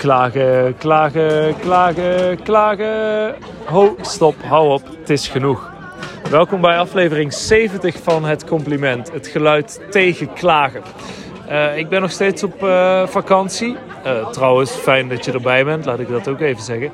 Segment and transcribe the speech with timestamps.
[0.00, 3.34] Klagen, klagen, klagen, klagen.
[3.64, 5.72] Ho, stop, hou op, het is genoeg.
[6.30, 9.12] Welkom bij aflevering 70 van Het Compliment.
[9.12, 10.82] Het geluid tegen klagen.
[11.48, 13.76] Uh, ik ben nog steeds op uh, vakantie.
[14.06, 16.90] Uh, trouwens, fijn dat je erbij bent, laat ik dat ook even zeggen.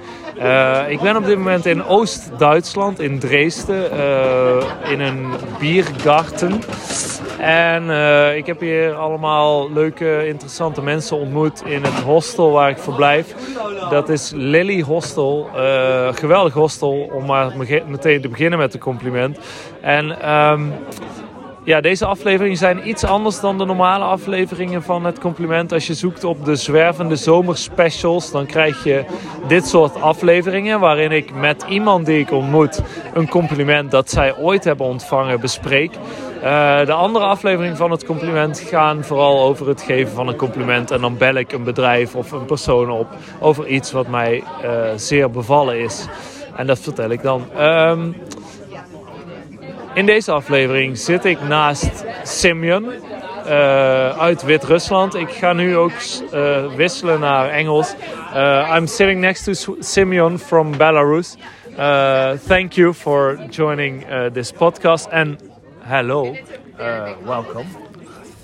[0.91, 3.91] ik ben op dit moment in Oost-Duitsland, in Dresden,
[4.89, 5.27] in een
[5.59, 6.61] biergarten.
[7.39, 7.83] En
[8.37, 13.35] ik heb hier allemaal leuke, interessante mensen ontmoet in het hostel waar ik verblijf.
[13.91, 15.51] Dat is Lily Hostel.
[16.13, 17.53] geweldig hostel, om maar
[17.87, 19.39] meteen te beginnen met een compliment.
[19.81, 20.33] En...
[20.35, 20.73] Um,
[21.67, 25.73] ja, deze afleveringen zijn iets anders dan de normale afleveringen van het compliment.
[25.73, 29.05] Als je zoekt op de zwervende zomerspecials, dan krijg je
[29.49, 32.83] dit soort afleveringen waarin ik met iemand die ik ontmoet
[33.15, 35.91] een compliment dat zij ooit hebben ontvangen bespreek.
[36.37, 40.91] Uh, de andere afleveringen van het compliment gaan vooral over het geven van een compliment.
[40.91, 43.07] En dan bel ik een bedrijf of een persoon op
[43.41, 46.07] over iets wat mij uh, zeer bevallen is.
[46.57, 47.45] En dat vertel ik dan.
[47.61, 48.17] Um,
[49.97, 52.85] in deze aflevering zit ik naast Simeon
[53.47, 55.15] uh, uit Wit-Rusland.
[55.15, 55.93] Ik ga nu ook
[56.35, 57.95] uh, wisselen naar Engels.
[58.35, 61.37] Uh, I'm sitting next to Simeon from Belarus.
[62.47, 65.41] thank you for joining this podcast and
[65.83, 66.37] hello,
[67.25, 67.65] welcome.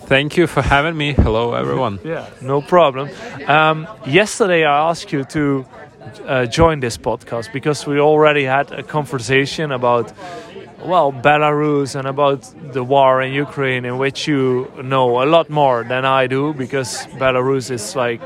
[0.07, 1.13] Thank you for having me.
[1.13, 1.99] Hello, everyone.
[2.05, 3.09] yeah, no problem.
[3.47, 5.65] Um, yesterday, I asked you to
[6.51, 10.13] join this podcast because we already had a conversation about
[10.85, 15.85] well, Belarus and about the war in Ukraine, in which you know a lot more
[15.85, 18.23] than I do, because Belarus is like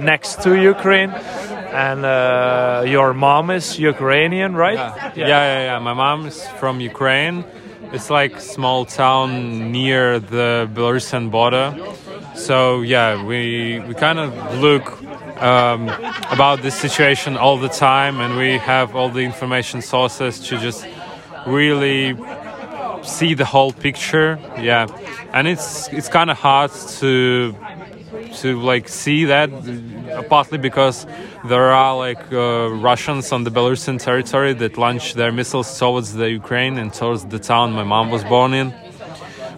[0.00, 4.74] next to Ukraine, and uh, your mom is Ukrainian, right?
[4.74, 5.12] Yeah.
[5.14, 5.78] yeah, yeah, yeah.
[5.78, 7.44] My mom is from Ukraine.
[7.92, 11.74] It's like small town near the Belarusian border.
[12.34, 14.86] So yeah, we we kind of look
[15.42, 15.88] um,
[16.30, 20.86] about this situation all the time, and we have all the information sources to just
[21.46, 22.16] really
[23.02, 24.38] see the whole picture.
[24.58, 24.86] Yeah,
[25.32, 27.54] and it's it's kind of hard to
[28.36, 29.50] to like see that
[30.28, 31.06] partly because
[31.44, 36.30] there are like uh, Russians on the Belarusian territory that launch their missiles towards the
[36.30, 38.74] Ukraine and towards the town my mom was born in.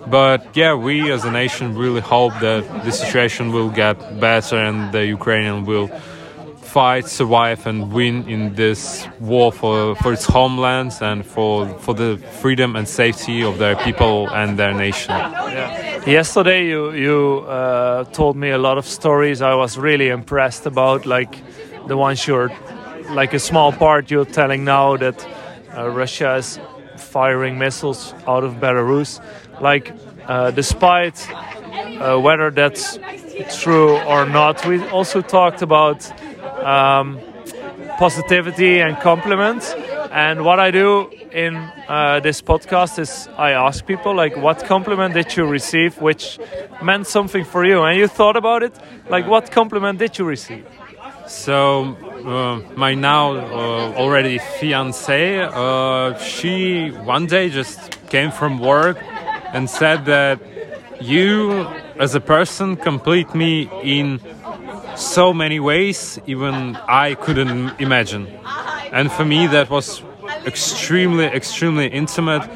[0.06, 4.92] But yeah, we as a nation really hope that the situation will get better and
[4.92, 5.90] the Ukrainian will
[6.72, 12.16] fight, survive, and win in this war for, for its homelands and for for the
[12.40, 15.10] freedom and safety of their people and their nation.
[15.10, 16.06] Yeah.
[16.06, 19.42] Yesterday, you you uh, told me a lot of stories.
[19.42, 21.36] I was really impressed about, like
[21.88, 22.50] the ones you're,
[23.10, 25.26] like a small part you're telling now that
[25.76, 26.58] uh, Russia is
[26.96, 29.20] firing missiles out of Belarus.
[29.60, 29.92] Like,
[30.26, 31.28] uh, despite
[32.00, 32.98] uh, whether that's
[33.62, 36.12] true or not, we also talked about
[36.62, 37.20] um,
[37.98, 39.74] positivity and compliments.
[40.10, 45.14] And what I do in uh, this podcast is I ask people like, what compliment
[45.14, 46.38] did you receive, which
[46.82, 48.74] meant something for you, and you thought about it.
[49.08, 50.66] Like, what compliment did you receive?
[51.26, 51.96] So
[52.26, 57.78] uh, my now uh, already fiance, uh, she one day just
[58.08, 58.98] came from work
[59.54, 60.40] and said that
[61.00, 61.66] you,
[61.98, 64.20] as a person, complete me in
[64.97, 68.26] so many ways even I couldn't imagine.
[68.92, 70.03] And for me, that was
[70.47, 72.48] extremely, extremely intimate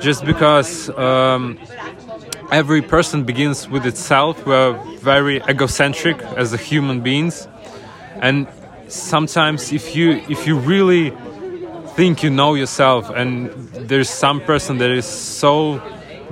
[0.00, 1.58] just because um,
[2.50, 4.44] every person begins with itself.
[4.46, 7.48] We're very egocentric as a human beings.
[8.20, 8.46] And
[8.88, 11.12] sometimes if you if you really
[11.96, 13.50] think you know yourself and
[13.88, 15.80] there's some person that is so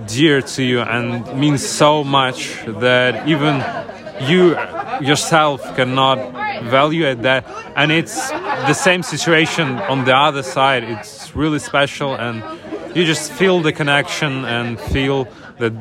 [0.06, 3.60] dear to you and means so much that even
[4.20, 4.56] you
[5.00, 6.18] yourself cannot
[6.64, 7.44] value that
[7.76, 10.84] and it's the same situation on the other side.
[10.84, 12.42] It's really special and
[12.94, 15.24] you just feel the connection and feel
[15.58, 15.72] that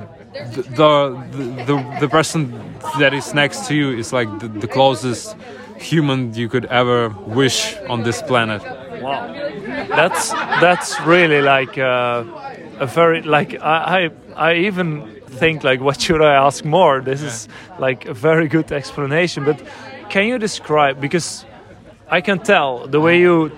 [0.55, 2.51] the the, the, the person
[2.99, 5.35] that is next to you is like the, the closest
[5.77, 8.61] human you could ever wish on this planet.
[9.01, 9.33] Wow.
[9.89, 12.23] That's that's really like uh,
[12.79, 17.01] a very like I, I I even think like what should I ask more?
[17.01, 17.27] This yeah.
[17.27, 17.47] is
[17.79, 19.45] like a very good explanation.
[19.45, 19.61] But
[20.09, 21.45] can you describe because
[22.09, 23.51] I can tell the way you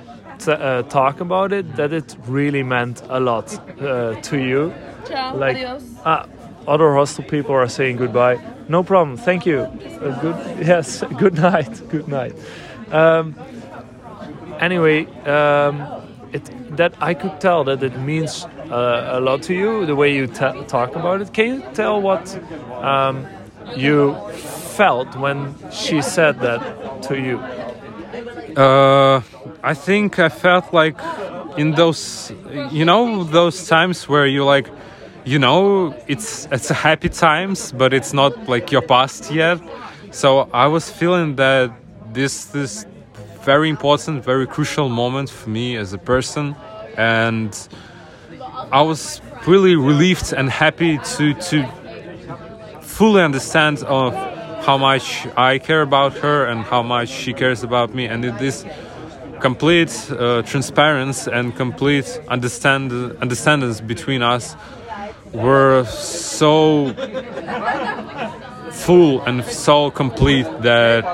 [0.47, 4.73] uh, talk about it that it really meant a lot uh, to you.
[5.07, 5.83] Ciao, like adios.
[6.05, 6.27] Uh,
[6.67, 8.39] other hostel people are saying goodbye.
[8.67, 9.17] No problem.
[9.17, 9.59] Thank you.
[9.59, 10.35] Uh, good.
[10.67, 11.03] Yes.
[11.17, 11.81] Good night.
[11.89, 12.33] Good night.
[12.91, 13.35] Um,
[14.59, 16.02] anyway, um,
[16.33, 20.13] it that I could tell that it means uh, a lot to you, the way
[20.15, 21.33] you talk about it.
[21.33, 22.35] Can you tell what
[22.81, 23.27] um,
[23.75, 24.15] you
[24.75, 27.37] felt when she said that to you?
[28.57, 29.21] Uh,
[29.63, 30.99] I think I felt like
[31.57, 32.31] in those,
[32.71, 34.69] you know, those times where you like,
[35.25, 39.59] you know, it's it's a happy times, but it's not like your past yet.
[40.11, 41.71] So I was feeling that
[42.13, 42.85] this this
[43.43, 46.55] very important, very crucial moment for me as a person,
[46.97, 47.67] and
[48.71, 51.67] I was really relieved and happy to to
[52.81, 54.13] fully understand of
[54.65, 58.65] how much I care about her and how much she cares about me, and this
[59.41, 62.91] complete uh, transparency and complete understand
[63.21, 64.55] understandings between us
[65.33, 66.93] were so
[68.85, 71.05] full and so complete that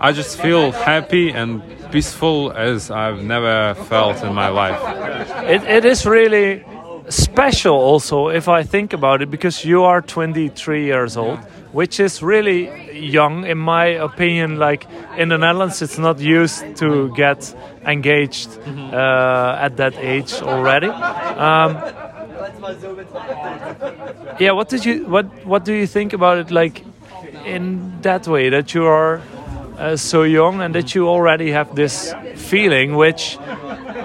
[0.00, 1.62] I just feel happy and
[1.92, 4.80] peaceful as I've never felt in my life.
[5.44, 6.64] It, it is really
[7.08, 11.38] special also if I think about it because you are 23 years old
[11.72, 14.58] which is really young in my opinion.
[14.58, 14.86] Like
[15.18, 18.58] in the Netherlands it's not used to get engaged
[18.92, 20.88] uh, at that age already.
[20.88, 21.76] Um,
[24.38, 26.50] yeah what did you what what do you think about it?
[26.50, 26.84] Like
[27.44, 29.20] in that way that you are
[29.78, 33.38] uh, so young and that you already have this feeling which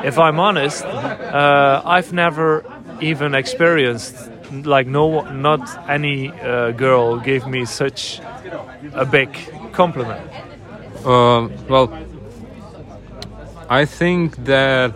[0.04, 2.64] if i'm honest uh, i've never
[3.02, 4.16] even experienced.
[4.52, 8.22] Like no not any uh, girl gave me such
[8.94, 9.30] a big
[9.74, 10.22] compliment.
[11.04, 11.92] Uh, well
[13.68, 14.94] i think that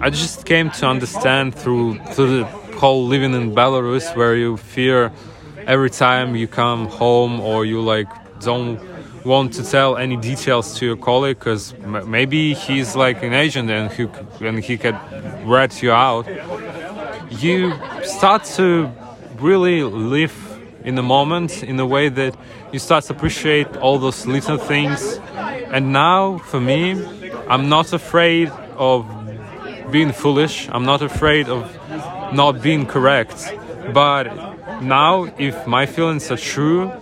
[0.00, 2.44] i just came to understand through through the
[2.78, 5.12] whole living in belarus where you fear
[5.68, 8.08] every time you come home or you like
[8.40, 8.80] don't
[9.24, 11.74] want to tell any details to your colleague because
[12.06, 14.08] maybe he's like an agent and he
[14.40, 14.98] and he could
[15.44, 16.26] rat you out
[17.30, 17.72] you
[18.02, 18.90] start to
[19.38, 20.34] really live
[20.84, 22.34] in the moment in a way that
[22.72, 25.20] you start to appreciate all those little things.
[25.72, 27.04] And now, for me,
[27.48, 29.06] I'm not afraid of
[29.90, 30.68] being foolish.
[30.70, 31.62] I'm not afraid of
[32.32, 33.52] not being correct.
[33.92, 34.47] But
[34.80, 36.92] now, if my feelings are true,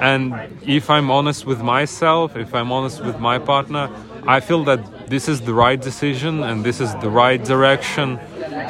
[0.00, 0.34] and
[0.66, 3.90] if I'm honest with myself, if I'm honest with my partner,
[4.26, 8.18] I feel that this is the right decision and this is the right direction.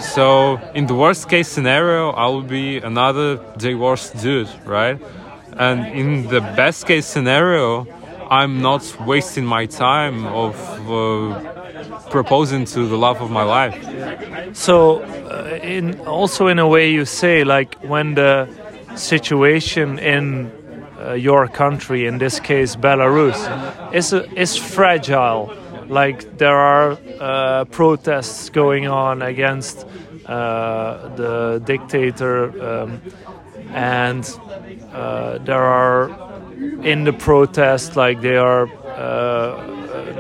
[0.01, 5.01] So, in the worst case scenario, I will be another divorced dude, right?
[5.57, 7.87] And in the best case scenario,
[8.31, 10.57] I'm not wasting my time of
[10.91, 11.64] uh,
[12.15, 13.75] proposing to the love of my life.
[14.53, 18.47] So, uh, in also in a way, you say like when the
[18.95, 23.41] situation in uh, your country, in this case Belarus,
[23.93, 25.51] is is fragile.
[25.89, 26.91] Like there are
[27.21, 29.77] uh, protests going on against
[30.27, 32.37] uh, the dictator,
[32.71, 32.91] um,
[33.75, 34.25] and
[34.93, 36.03] uh, there are
[36.83, 39.75] in the protest like they are uh,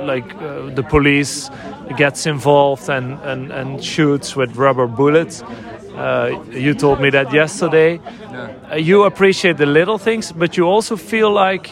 [0.04, 1.50] like uh, the police
[1.96, 5.42] gets involved and, and, and shoots with rubber bullets.
[5.42, 8.00] Uh, you told me that yesterday.
[8.00, 8.74] Yeah.
[8.76, 11.70] You appreciate the little things, but you also feel like,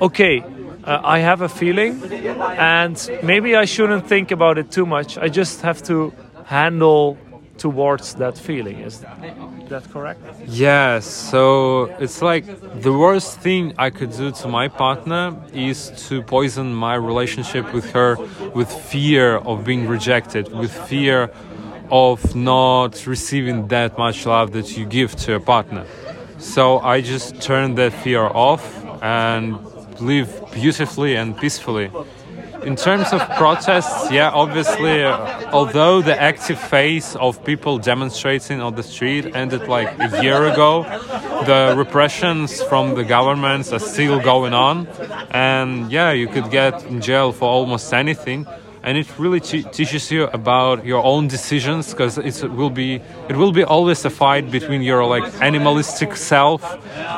[0.00, 0.42] okay,
[0.82, 2.02] uh, I have a feeling,
[2.58, 5.16] and maybe I shouldn't think about it too much.
[5.16, 6.12] I just have to
[6.44, 7.16] handle
[7.58, 8.80] towards that feeling.
[8.80, 9.00] Is
[9.68, 10.20] that correct?
[10.46, 11.06] Yes.
[11.06, 12.44] So it's like
[12.82, 17.90] the worst thing I could do to my partner is to poison my relationship with
[17.92, 18.16] her
[18.54, 21.30] with fear of being rejected, with fear
[21.90, 25.84] of not receiving that much love that you give to a partner.
[26.38, 28.64] So I just turn that fear off
[29.02, 29.58] and
[30.00, 31.90] live beautifully and peacefully.
[32.64, 38.74] In terms of protests, yeah, obviously, uh, although the active phase of people demonstrating on
[38.74, 40.82] the street ended like a year ago,
[41.44, 44.86] the repressions from the governments are still going on.
[45.30, 48.46] And yeah, you could get in jail for almost anything
[48.84, 53.50] and it really teaches you about your own decisions because it will be it will
[53.50, 56.62] be always a fight between your like animalistic self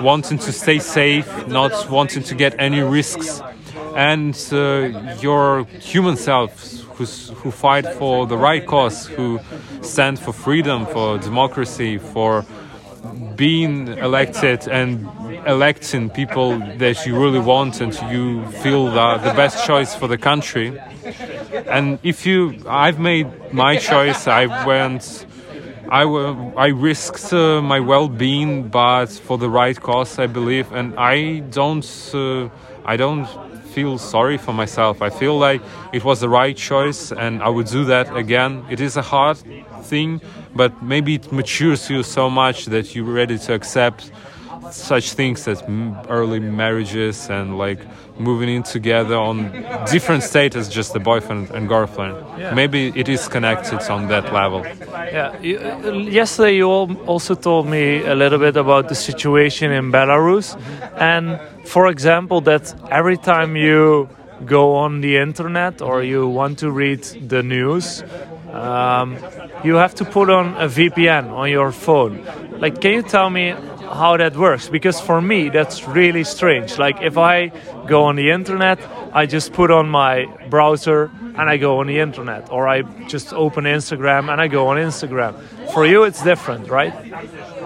[0.00, 3.42] wanting to stay safe not wanting to get any risks
[3.96, 9.40] and uh, your human selves who fight for the right cause who
[9.80, 12.44] stand for freedom for democracy for
[13.36, 15.08] being elected and
[15.46, 20.18] electing people that you really want and you feel the, the best choice for the
[20.18, 20.78] country.
[21.66, 24.26] And if you i've made my choice.
[24.26, 25.26] I went
[25.90, 30.72] i i risked uh, my well-being but for the right cause i believe.
[30.72, 32.48] And i don't uh,
[32.84, 33.28] i don't
[33.76, 35.60] feel sorry for myself i feel like
[35.92, 39.36] it was the right choice and i would do that again it is a hard
[39.90, 40.18] thing
[40.54, 44.10] but maybe it matures you so much that you're ready to accept
[44.70, 45.62] such things as
[46.08, 47.80] early marriages and like
[48.18, 49.52] moving in together on
[49.92, 52.16] different status, just the boyfriend and girlfriend.
[52.38, 52.54] Yeah.
[52.54, 54.64] Maybe it is connected on that level.
[54.64, 55.38] Yeah.
[55.40, 59.92] You, uh, yesterday, you al- also told me a little bit about the situation in
[59.92, 60.56] Belarus,
[60.98, 64.08] and for example, that every time you
[64.44, 68.02] go on the internet or you want to read the news,
[68.52, 69.18] um,
[69.64, 72.24] you have to put on a VPN on your phone.
[72.58, 74.68] Like, can you tell me how that works?
[74.68, 76.78] Because for me, that's really strange.
[76.78, 77.52] Like, if I
[77.86, 78.78] go on the internet,
[79.12, 83.32] I just put on my browser and I go on the internet, or I just
[83.34, 85.34] open Instagram and I go on Instagram.
[85.74, 86.94] For you, it's different, right?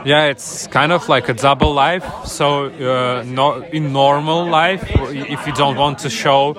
[0.04, 2.04] Yeah, it's kind of like a double life.
[2.24, 6.56] So, uh, no, in normal life, if you don't want to show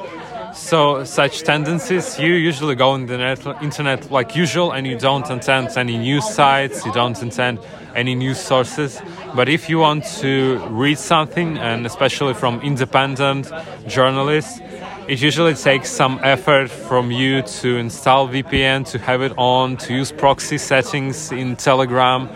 [0.53, 5.27] so such tendencies, you usually go on the net, internet like usual, and you don't
[5.29, 7.59] attend any news sites, you don't attend
[7.95, 9.01] any news sources.
[9.33, 13.51] But if you want to read something, and especially from independent
[13.87, 14.59] journalists,
[15.07, 19.93] it usually takes some effort from you to install VPN, to have it on, to
[19.93, 22.29] use proxy settings in Telegram,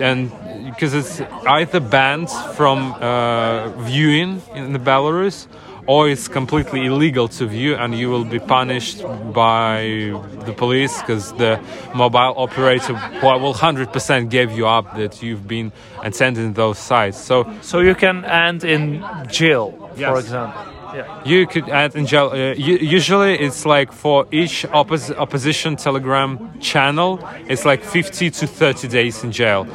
[0.00, 0.32] and
[0.70, 5.46] because it's either banned from uh, viewing in the Belarus
[5.86, 10.12] or it's completely illegal to view and you will be punished by
[10.46, 11.58] the police because the
[11.94, 15.72] mobile operator will 100% give you up that you've been
[16.02, 20.62] attending those sites so So you can end in jail, for example.
[20.92, 21.22] Yeah.
[21.24, 22.30] you could add in jail.
[22.32, 22.54] Uh,
[22.96, 29.22] usually, it's like for each oppos- opposition Telegram channel, it's like 50 to 30 days
[29.22, 29.66] in jail.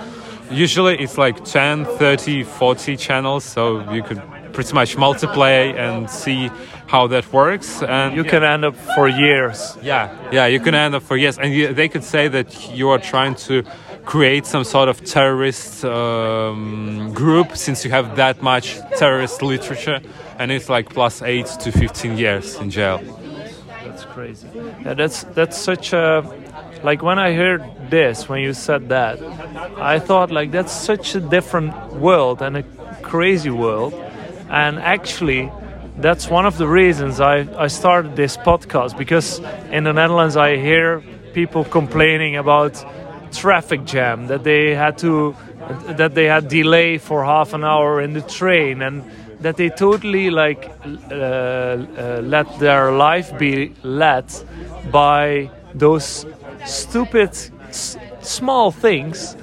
[0.51, 4.21] Usually, it's like 10, 30, 40 channels, so you could
[4.53, 6.49] pretty much multiply and see
[6.87, 7.81] how that works.
[7.83, 9.77] And You can end up for years.
[9.81, 12.89] yeah, yeah, you can end up for years and you, they could say that you
[12.89, 13.63] are trying to
[14.05, 19.99] create some sort of terrorist um, group since you have that much terrorist literature,
[20.39, 22.99] and it's like plus eight to fifteen years in jail.
[23.83, 24.47] That's crazy.
[24.83, 26.21] Yeah, that's that's such a
[26.85, 29.21] like when I heard this when you said that,
[29.77, 32.63] I thought like that's such a different world and a
[33.01, 33.93] crazy world,
[34.49, 35.51] and actually.
[35.97, 39.39] That's one of the reasons I, I started this podcast because
[39.71, 41.01] in the Netherlands I hear
[41.33, 42.83] people complaining about
[43.31, 45.35] traffic jam that they had to
[45.99, 49.03] that they had delay for half an hour in the train and
[49.39, 54.25] that they totally like uh, uh, let their life be led
[54.91, 56.25] by those
[56.65, 57.29] stupid
[57.69, 59.35] s- small things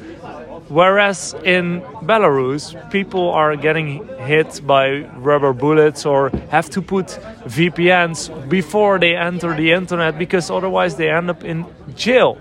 [0.68, 7.06] whereas in Belarus people are getting hit by rubber bullets or have to put
[7.46, 12.38] VPNs before they enter the internet because otherwise they end up in jail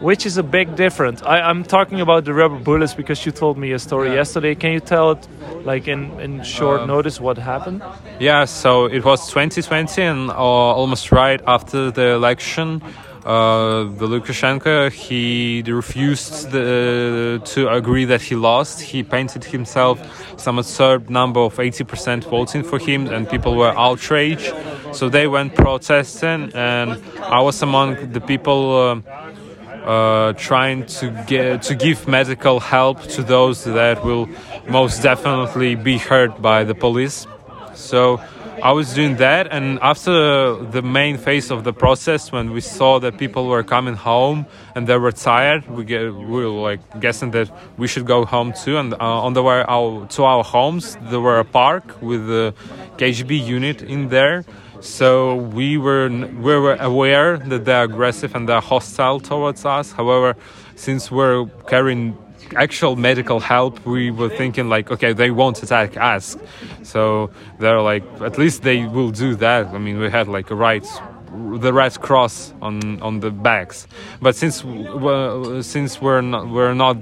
[0.00, 1.20] which is a big difference.
[1.22, 4.14] I, I'm talking about the rubber bullets because you told me a story Yeah.
[4.14, 4.54] yesterday.
[4.54, 5.28] Can you tell it,
[5.66, 7.82] like in, in short Um, notice, what happened?
[8.18, 12.80] Yeah, so it was 2020, and uh, almost right after the election,
[13.24, 18.80] uh, the Lukashenko he refused the, to agree that he lost.
[18.80, 20.00] He painted himself
[20.40, 24.54] some absurd number of 80% voting for him, and people were outraged.
[24.92, 28.88] So they went protesting, and I was among the people.
[28.88, 29.04] Um,
[29.80, 34.28] uh, trying to get to give medical help to those that will
[34.68, 37.26] most definitely be hurt by the police.
[37.74, 38.20] So
[38.62, 42.98] I was doing that, and after the main phase of the process, when we saw
[43.00, 47.30] that people were coming home and they were tired, we get we were like guessing
[47.30, 48.76] that we should go home too.
[48.76, 52.54] And uh, on the way our, to our homes, there were a park with the
[52.98, 54.44] KGB unit in there.
[54.80, 59.92] So we were we were aware that they're aggressive and they're hostile towards us.
[59.92, 60.36] However,
[60.74, 62.16] since we're carrying
[62.56, 66.36] actual medical help, we were thinking like, okay, they won't attack us.
[66.82, 69.68] So they're like, at least they will do that.
[69.68, 70.86] I mean, we had like a right
[71.62, 73.86] the red cross on on the backs.
[74.20, 76.96] But since well, since we're not we're not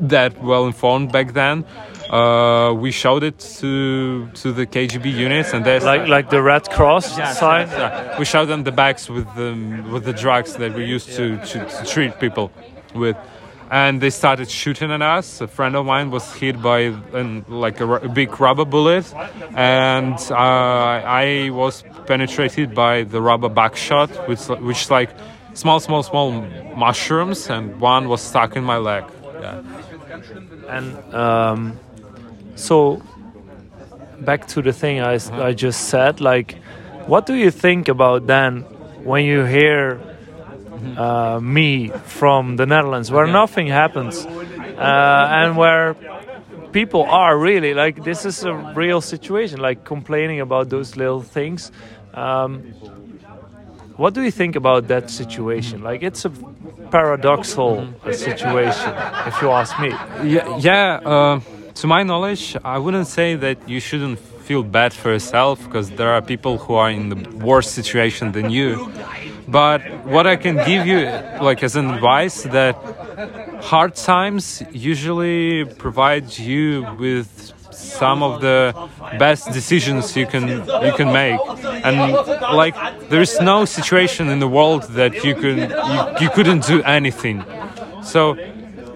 [0.00, 1.64] that well informed back then.
[2.10, 6.68] Uh, we showed it to to the KGB units, and they Like like the Red
[6.68, 7.68] Cross sign?
[7.68, 9.54] yeah, we showed them the bags with the
[9.90, 12.50] with the drugs that we used to, to, to treat people
[12.94, 13.16] with,
[13.72, 15.40] and they started shooting at us.
[15.40, 19.10] A friend of mine was hit by an, like a, a big rubber bullet,
[19.56, 25.10] and uh, I was penetrated by the rubber buckshot, which which is like
[25.54, 26.42] small, small, small
[26.76, 29.04] mushrooms, and one was stuck in my leg.
[29.40, 29.62] Yeah.
[30.68, 31.80] And um,
[32.56, 33.02] so,
[34.20, 36.56] back to the thing I, I just said, like,
[37.06, 38.62] what do you think about then
[39.02, 40.11] when you hear
[40.96, 45.94] uh, me from the Netherlands, where nothing happens, uh, and where
[46.72, 51.70] people are really like this is a real situation, like complaining about those little things.
[52.14, 52.74] Um,
[53.96, 55.82] what do you think about that situation?
[55.82, 56.30] Like, it's a
[56.90, 58.92] paradoxical situation,
[59.26, 59.90] if you ask me.
[60.24, 61.00] Yeah, yeah.
[61.04, 61.40] Uh,
[61.74, 66.10] to my knowledge, I wouldn't say that you shouldn't feel bad for yourself because there
[66.10, 68.90] are people who are in the worse situation than you.
[69.52, 71.00] But what I can give you,
[71.48, 72.74] like as an advice, that
[73.60, 77.28] hard times usually provide you with
[77.70, 78.74] some of the
[79.18, 80.48] best decisions you can
[80.86, 81.40] you can make.
[81.86, 82.12] And
[82.62, 82.76] like
[83.10, 87.44] there is no situation in the world that you can you, you couldn't do anything.
[88.02, 88.36] So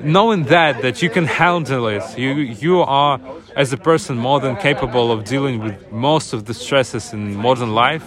[0.00, 2.32] knowing that that you can handle it you
[2.64, 3.18] you are
[3.56, 7.72] as a person more than capable of dealing with most of the stresses in modern
[7.74, 8.06] life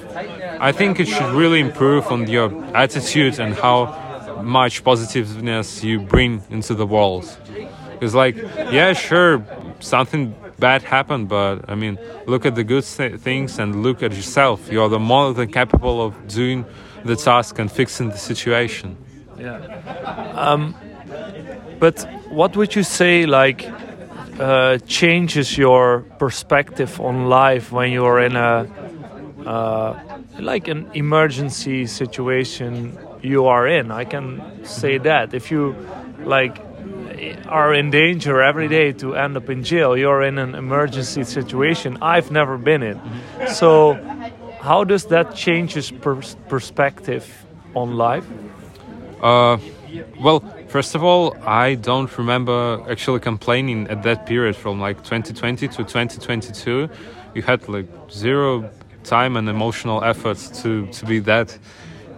[0.60, 4.08] i think it should really improve on your attitude and how
[4.44, 7.26] much positiveness you bring into the world.
[8.02, 8.36] It's like
[8.72, 9.46] yeah sure
[9.80, 14.72] something bad happened but i mean look at the good things and look at yourself.
[14.72, 16.66] You are the more than capable of doing
[17.04, 18.98] the task and fixing the situation.
[19.38, 19.56] Yeah.
[20.36, 20.76] Um,
[21.80, 23.66] but what would you say like
[24.40, 28.68] uh, changes your perspective on life when you're in a
[29.46, 35.76] uh, like an emergency situation you are in i can say that if you
[36.24, 36.60] like
[37.48, 39.98] are in danger every day to end up in jail.
[39.98, 43.02] You're in an emergency situation I've never been in.
[43.48, 43.94] So,
[44.62, 47.26] how does that change your pers perspective
[47.76, 48.26] on life?
[49.22, 49.58] Uh,
[50.20, 55.68] well, first of all, I don't remember actually complaining at that period from like 2020
[55.68, 56.90] to 2022.
[57.34, 58.70] You had like zero
[59.10, 61.58] time and emotional efforts to, to be that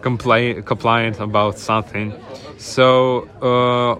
[0.01, 2.13] compli compliant about something.
[2.57, 3.99] So, uh,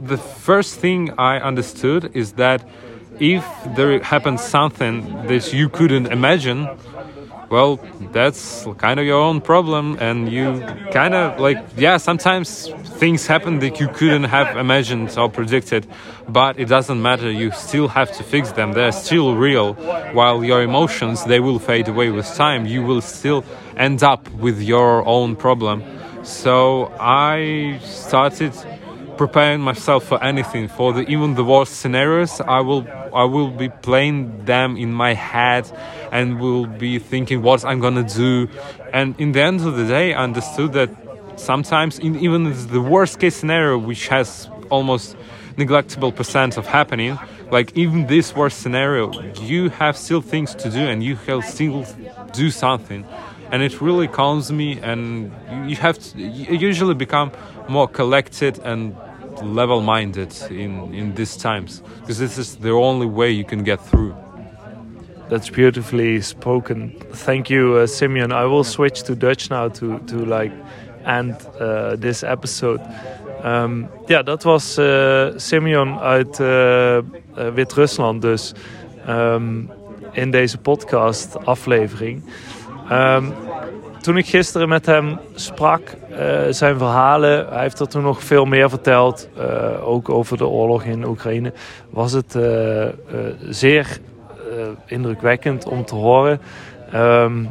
[0.00, 2.64] the first thing I understood is that
[3.18, 3.44] if
[3.76, 6.68] there happens something that you couldn't imagine,
[7.50, 7.80] well,
[8.12, 10.60] that's kind of your own problem, and you
[10.92, 15.86] kind of like, yeah, sometimes things happen that you couldn't have imagined or predicted,
[16.28, 17.30] but it doesn't matter.
[17.30, 18.72] You still have to fix them.
[18.72, 19.74] They're still real.
[20.12, 22.66] While your emotions, they will fade away with time.
[22.66, 23.44] You will still
[23.76, 25.82] end up with your own problem.
[26.22, 28.52] So I started
[29.20, 33.68] preparing myself for anything for the even the worst scenarios i will i will be
[33.68, 35.70] playing them in my head
[36.10, 38.48] and will be thinking what i'm gonna do.
[38.94, 40.88] And in the end of the day i understood that
[41.36, 45.16] sometimes in even the worst case scenario which has almost
[45.58, 47.18] neglectable percent of happening
[47.50, 49.04] like even this worst scenario
[49.52, 51.84] you have still things to do and you can still
[52.32, 53.04] do something.
[53.52, 55.32] And it really calms me and
[55.68, 57.32] you have to you usually become
[57.68, 58.96] more collected and
[59.42, 63.80] level minded in, in these times because this is the only way you can get
[63.80, 64.14] through.
[65.28, 66.90] That's beautifully spoken.
[67.12, 68.32] Thank you, uh, Simeon.
[68.32, 70.52] I will switch to Dutch now to, to like
[71.04, 72.80] end uh, this episode.
[73.44, 77.02] Um, dat was uh, Simeon uit uh, uh,
[77.54, 78.54] Wit-Rusland dus
[79.08, 79.70] um,
[80.12, 82.22] in deze podcast aflevering.
[82.92, 83.32] Um,
[84.00, 88.44] toen ik gisteren met hem sprak, uh, zijn verhalen, hij heeft er toen nog veel
[88.44, 91.52] meer verteld, uh, ook over de oorlog in Oekraïne,
[91.90, 92.86] was het uh,
[93.48, 93.98] zeer
[94.86, 96.40] indrukwekkend om te horen.
[96.94, 97.50] Um,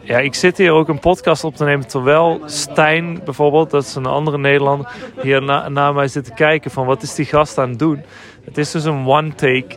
[0.00, 3.94] ja, ik zit hier ook een podcast op te nemen terwijl Stijn bijvoorbeeld, dat is
[3.94, 7.68] een andere Nederlander, hier na, mij zit te kijken van wat is die gast aan
[7.68, 8.02] het doen.
[8.44, 9.76] Het is dus een one take,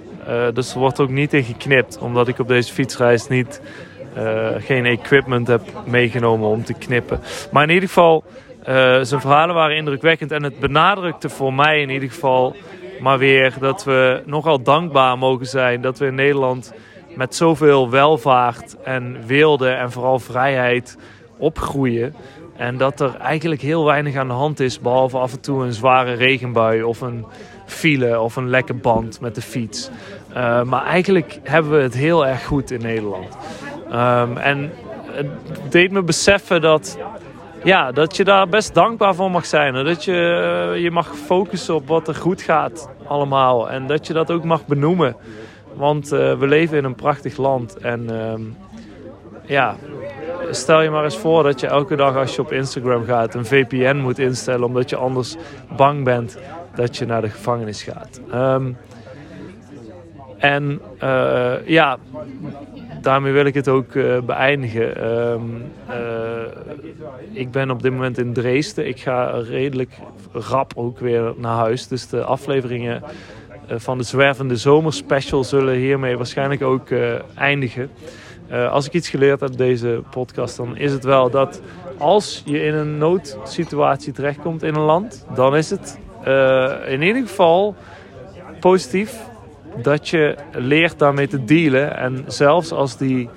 [0.54, 3.62] dus er wordt ook niet in geknipt, omdat ik op deze fietsreis niet
[4.58, 7.20] geen equipment heb meegenomen om te knippen.
[7.52, 8.24] Maar in ieder geval,
[8.60, 8.66] uh,
[9.02, 10.32] zijn verhalen waren indrukwekkend.
[10.32, 12.56] En het benadrukte voor mij in ieder geval
[13.00, 16.74] maar weer dat we nogal dankbaar mogen zijn dat we in Nederland
[17.16, 20.98] met zoveel welvaart en wilde en vooral vrijheid
[21.38, 22.16] opgroeien.
[22.58, 25.74] En dat er eigenlijk heel weinig aan de hand is, behalve af en toe een
[25.74, 27.26] zware regenbui of een
[27.66, 29.90] file of een lekke band met de fiets.
[30.30, 33.38] Uh, maar eigenlijk hebben we het heel erg goed in Nederland.
[33.94, 34.72] Um, en
[35.12, 35.28] het
[35.70, 36.98] deed me beseffen dat,
[37.64, 39.86] ja, dat je daar best dankbaar voor mag zijn.
[39.86, 43.70] Dat je uh, je mag focussen op wat er goed gaat allemaal.
[43.70, 45.16] En dat je dat ook mag benoemen.
[45.74, 47.78] Want uh, we leven in een prachtig land.
[47.78, 48.58] En um,
[49.46, 49.76] ja,
[50.52, 53.46] stel je maar eens voor dat je elke dag als je op Instagram gaat een
[53.46, 54.64] VPN moet instellen.
[54.64, 55.36] Omdat je anders
[55.76, 56.38] bang bent
[56.76, 58.22] dat je naar de gevangenis gaat.
[58.34, 58.78] Um,
[60.40, 61.98] en uh, ja,
[63.02, 65.08] daarmee wil ik het ook uh, beëindigen.
[65.32, 65.96] Um, uh,
[67.32, 68.88] ik ben op dit moment in Dresden.
[68.88, 69.92] Ik ga redelijk
[70.32, 71.88] rap ook weer naar huis.
[71.88, 73.04] Dus de afleveringen
[73.68, 76.88] van de Zwervende Zomerspecial zullen hiermee waarschijnlijk ook
[77.36, 77.90] eindigen.
[78.70, 81.62] als ik iets geleerd heb deze podcast, dan is het wel dat
[81.98, 86.00] als je in een noodsituatie terechtkomt in een land, dan is het
[86.88, 87.76] in ieder geval
[88.60, 89.29] positief
[89.76, 91.98] dat je leert daarmee te dealen.
[91.98, 93.30] En zelfs als die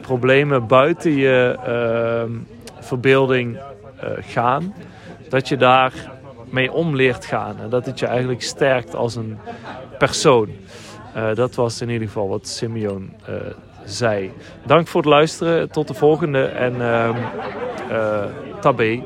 [0.00, 2.36] problemen buiten je uh,
[2.80, 4.74] verbeelding uh, gaan,
[5.28, 5.92] dat je daar
[6.50, 7.60] mee om leert gaan.
[7.60, 9.38] En dat het je eigenlijk sterkt als een
[9.98, 10.48] persoon.
[11.16, 13.34] Uh, dat was in ieder geval wat Simeon uh,
[13.84, 14.32] zei.
[14.66, 15.70] Dank voor het luisteren.
[15.70, 16.44] Tot de volgende.
[16.44, 18.24] En uh,
[18.60, 19.02] tabé.